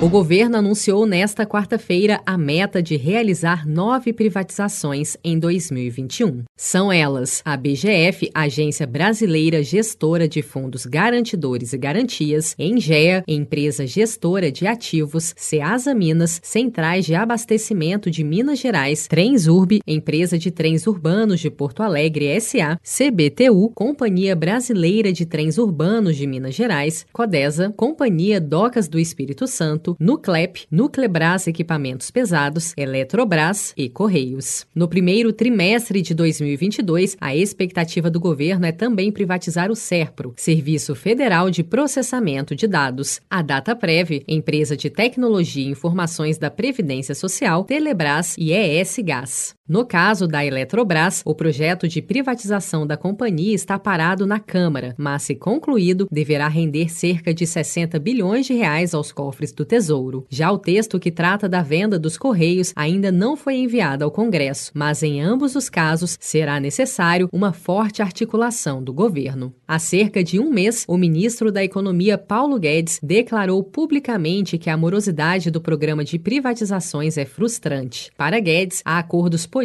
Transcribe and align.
O 0.00 0.08
governo 0.08 0.56
anunciou 0.56 1.04
nesta 1.04 1.44
quarta-feira 1.44 2.20
a 2.24 2.38
meta 2.38 2.80
de 2.80 2.96
realizar 2.96 3.66
nove 3.66 4.12
privatizações 4.12 5.16
em 5.24 5.36
2021. 5.40 6.44
São 6.56 6.92
elas 6.92 7.42
a 7.44 7.56
BGF, 7.56 8.30
Agência 8.32 8.86
Brasileira 8.86 9.60
Gestora 9.60 10.28
de 10.28 10.40
Fundos 10.40 10.86
Garantidores 10.86 11.72
e 11.72 11.78
Garantias, 11.78 12.54
Engea, 12.56 13.24
Empresa 13.26 13.88
Gestora 13.88 14.52
de 14.52 14.68
Ativos, 14.68 15.34
Ceasa 15.36 15.92
Minas, 15.96 16.40
Centrais 16.44 17.04
de 17.04 17.16
Abastecimento 17.16 18.08
de 18.08 18.22
Minas 18.22 18.60
Gerais, 18.60 19.08
Transurb, 19.08 19.80
Empresa 19.84 20.38
de 20.38 20.52
Trens 20.52 20.86
Urbanos 20.86 21.40
de 21.40 21.50
Porto 21.50 21.82
Alegre 21.82 22.40
SA, 22.40 22.78
CBTU, 22.84 23.72
Companhia 23.74 24.36
Brasileira 24.36 25.12
de 25.12 25.26
Trens 25.26 25.58
Urbanos 25.58 26.16
de 26.16 26.24
Minas 26.24 26.54
Gerais, 26.54 27.04
Codesa, 27.12 27.74
Companhia 27.76 28.40
Docas 28.40 28.86
do 28.86 28.96
Espírito 28.96 29.48
Santo, 29.48 29.87
Nuclep, 29.98 30.66
Nuclebras 30.70 31.46
Equipamentos 31.46 32.10
Pesados, 32.10 32.72
Eletrobras 32.76 33.72
e 33.76 33.88
Correios. 33.88 34.66
No 34.74 34.88
primeiro 34.88 35.32
trimestre 35.32 36.02
de 36.02 36.14
2022, 36.14 37.16
a 37.20 37.34
expectativa 37.34 38.10
do 38.10 38.20
governo 38.20 38.66
é 38.66 38.72
também 38.72 39.12
privatizar 39.12 39.70
o 39.70 39.76
SERPRO, 39.76 40.34
Serviço 40.36 40.94
Federal 40.94 41.50
de 41.50 41.62
Processamento 41.62 42.54
de 42.54 42.66
Dados, 42.66 43.20
a 43.30 43.42
DataPrev, 43.42 44.24
empresa 44.26 44.76
de 44.76 44.90
tecnologia 44.90 45.64
e 45.64 45.70
informações 45.70 46.38
da 46.38 46.50
Previdência 46.50 47.14
Social, 47.14 47.64
Telebrás 47.64 48.34
e 48.38 48.52
ES 48.52 48.98
Gás. 49.04 49.57
No 49.68 49.84
caso 49.84 50.26
da 50.26 50.42
Eletrobras, 50.42 51.20
o 51.26 51.34
projeto 51.34 51.86
de 51.86 52.00
privatização 52.00 52.86
da 52.86 52.96
companhia 52.96 53.54
está 53.54 53.78
parado 53.78 54.26
na 54.26 54.40
Câmara, 54.40 54.94
mas 54.96 55.24
se 55.24 55.34
concluído, 55.34 56.08
deverá 56.10 56.48
render 56.48 56.88
cerca 56.88 57.34
de 57.34 57.46
60 57.46 57.98
bilhões 57.98 58.46
de 58.46 58.54
reais 58.54 58.94
aos 58.94 59.12
cofres 59.12 59.52
do 59.52 59.66
Tesouro. 59.66 60.26
Já 60.30 60.50
o 60.50 60.56
texto 60.56 60.98
que 60.98 61.10
trata 61.10 61.46
da 61.46 61.60
venda 61.60 61.98
dos 61.98 62.16
Correios 62.16 62.72
ainda 62.74 63.12
não 63.12 63.36
foi 63.36 63.56
enviado 63.56 64.06
ao 64.06 64.10
Congresso, 64.10 64.70
mas 64.72 65.02
em 65.02 65.20
ambos 65.20 65.54
os 65.54 65.68
casos 65.68 66.16
será 66.18 66.58
necessário 66.58 67.28
uma 67.30 67.52
forte 67.52 68.00
articulação 68.00 68.82
do 68.82 68.94
governo. 68.94 69.52
Há 69.66 69.78
cerca 69.78 70.24
de 70.24 70.40
um 70.40 70.48
mês, 70.48 70.86
o 70.88 70.96
ministro 70.96 71.52
da 71.52 71.62
Economia 71.62 72.16
Paulo 72.16 72.58
Guedes 72.58 72.98
declarou 73.02 73.62
publicamente 73.62 74.56
que 74.56 74.70
a 74.70 74.78
morosidade 74.78 75.50
do 75.50 75.60
programa 75.60 76.02
de 76.02 76.18
privatizações 76.18 77.18
é 77.18 77.26
frustrante. 77.26 78.10
Para 78.16 78.40
Guedes, 78.40 78.80
há 78.82 78.98
acordos 78.98 79.44
políticos 79.44 79.57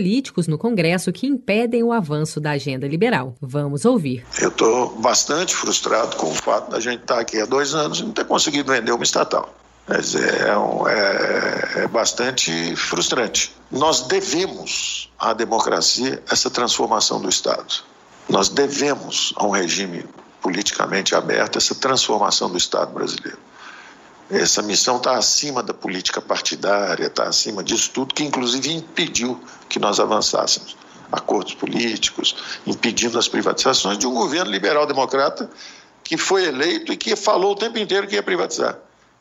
no 0.47 0.57
Congresso 0.57 1.11
que 1.11 1.27
impedem 1.27 1.83
o 1.83 1.91
avanço 1.91 2.39
da 2.39 2.51
agenda 2.51 2.87
liberal. 2.87 3.35
Vamos 3.41 3.85
ouvir. 3.85 4.25
Eu 4.39 4.49
estou 4.49 4.89
bastante 4.97 5.55
frustrado 5.55 6.15
com 6.15 6.27
o 6.27 6.35
fato 6.35 6.71
da 6.71 6.79
gente 6.79 7.01
estar 7.01 7.19
aqui 7.19 7.39
há 7.39 7.45
dois 7.45 7.73
anos 7.73 7.99
e 7.99 8.03
não 8.03 8.11
ter 8.11 8.25
conseguido 8.25 8.71
vender 8.71 8.91
uma 8.91 9.03
estatal. 9.03 9.53
Mas 9.87 10.15
é, 10.15 10.19
é, 10.19 11.83
é 11.83 11.87
bastante 11.87 12.75
frustrante. 12.75 13.53
Nós 13.71 14.01
devemos 14.01 15.11
à 15.19 15.33
democracia 15.33 16.21
essa 16.29 16.49
transformação 16.49 17.21
do 17.21 17.27
Estado. 17.27 17.83
Nós 18.29 18.49
devemos 18.49 19.33
a 19.35 19.45
um 19.45 19.51
regime 19.51 20.05
politicamente 20.41 21.15
aberto 21.15 21.57
essa 21.57 21.75
transformação 21.75 22.49
do 22.49 22.57
Estado 22.57 22.93
brasileiro. 22.93 23.37
Essa 24.29 24.61
missão 24.61 24.97
está 24.97 25.17
acima 25.17 25.61
da 25.61 25.73
política 25.73 26.21
partidária, 26.21 27.07
está 27.07 27.23
acima 27.23 27.63
disso 27.63 27.91
tudo, 27.93 28.13
que 28.13 28.23
inclusive 28.23 28.71
impediu 28.71 29.39
que 29.67 29.79
nós 29.79 29.99
avançássemos. 29.99 30.75
Acordos 31.11 31.53
políticos, 31.53 32.35
impedindo 32.65 33.19
as 33.19 33.27
privatizações 33.27 33.97
de 33.97 34.07
um 34.07 34.13
governo 34.13 34.51
liberal-democrata 34.51 35.49
que 36.03 36.17
foi 36.17 36.45
eleito 36.45 36.91
e 36.91 36.97
que 36.97 37.15
falou 37.15 37.51
o 37.51 37.55
tempo 37.55 37.77
inteiro 37.77 38.07
que 38.07 38.15
ia 38.15 38.23
privatizar. 38.23 38.77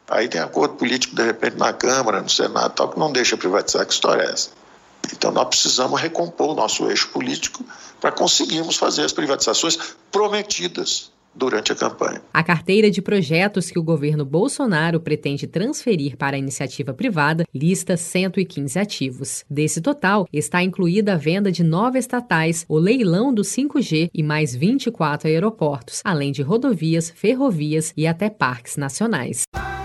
Aí 0.08 0.28
tem 0.28 0.40
acordo 0.40 0.74
político, 0.74 1.14
de 1.14 1.22
repente, 1.22 1.56
na 1.56 1.72
Câmara, 1.72 2.20
no 2.20 2.28
Senado, 2.28 2.74
tal, 2.74 2.88
que 2.88 2.98
não 2.98 3.12
deixa 3.12 3.36
privatizar. 3.36 3.86
Que 3.86 3.92
história 3.92 4.22
é 4.22 4.32
essa? 4.32 4.50
Então 5.12 5.30
nós 5.30 5.48
precisamos 5.48 6.00
recompor 6.00 6.50
o 6.50 6.54
nosso 6.54 6.88
eixo 6.88 7.08
político 7.08 7.64
para 8.00 8.10
conseguirmos 8.10 8.76
fazer 8.76 9.04
as 9.04 9.12
privatizações 9.12 9.78
prometidas 10.10 11.11
durante 11.34 11.72
a 11.72 11.74
campanha. 11.74 12.22
A 12.32 12.42
carteira 12.42 12.90
de 12.90 13.00
projetos 13.00 13.70
que 13.70 13.78
o 13.78 13.82
governo 13.82 14.24
Bolsonaro 14.24 15.00
pretende 15.00 15.46
transferir 15.46 16.16
para 16.16 16.36
a 16.36 16.38
iniciativa 16.38 16.92
privada 16.92 17.44
lista 17.54 17.96
115 17.96 18.78
ativos. 18.78 19.44
Desse 19.48 19.80
total, 19.80 20.26
está 20.32 20.62
incluída 20.62 21.14
a 21.14 21.16
venda 21.16 21.50
de 21.50 21.62
nove 21.62 21.98
estatais, 21.98 22.64
o 22.68 22.78
leilão 22.78 23.32
do 23.32 23.42
5G 23.42 24.10
e 24.12 24.22
mais 24.22 24.54
24 24.54 25.28
aeroportos, 25.28 26.00
além 26.04 26.32
de 26.32 26.42
rodovias, 26.42 27.10
ferrovias 27.10 27.92
e 27.96 28.06
até 28.06 28.28
parques 28.28 28.76
nacionais. 28.76 29.44